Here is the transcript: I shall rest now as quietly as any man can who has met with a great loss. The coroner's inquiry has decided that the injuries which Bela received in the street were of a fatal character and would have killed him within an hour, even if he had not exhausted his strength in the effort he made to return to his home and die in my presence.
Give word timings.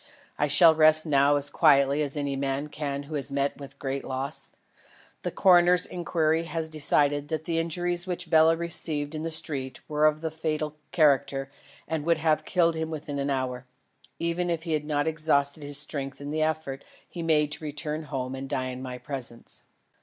I 0.35 0.47
shall 0.47 0.73
rest 0.73 1.05
now 1.05 1.35
as 1.35 1.51
quietly 1.51 2.01
as 2.01 2.17
any 2.17 2.35
man 2.35 2.69
can 2.69 3.03
who 3.03 3.13
has 3.13 3.31
met 3.31 3.59
with 3.59 3.73
a 3.73 3.77
great 3.77 4.03
loss. 4.03 4.49
The 5.21 5.29
coroner's 5.29 5.85
inquiry 5.85 6.45
has 6.45 6.67
decided 6.67 7.27
that 7.27 7.43
the 7.43 7.59
injuries 7.59 8.07
which 8.07 8.27
Bela 8.27 8.57
received 8.57 9.13
in 9.13 9.21
the 9.21 9.29
street 9.29 9.79
were 9.87 10.07
of 10.07 10.23
a 10.23 10.31
fatal 10.31 10.75
character 10.91 11.51
and 11.87 12.03
would 12.03 12.17
have 12.17 12.45
killed 12.45 12.73
him 12.73 12.89
within 12.89 13.19
an 13.19 13.29
hour, 13.29 13.67
even 14.17 14.49
if 14.49 14.63
he 14.63 14.73
had 14.73 14.85
not 14.85 15.07
exhausted 15.07 15.61
his 15.61 15.77
strength 15.77 16.19
in 16.19 16.31
the 16.31 16.41
effort 16.41 16.83
he 17.07 17.21
made 17.21 17.51
to 17.51 17.63
return 17.63 17.99
to 17.99 18.05
his 18.05 18.09
home 18.09 18.33
and 18.33 18.49
die 18.49 18.69
in 18.69 18.81
my 18.81 18.97
presence. 18.97 19.65